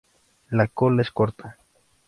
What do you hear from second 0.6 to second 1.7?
cola es corta.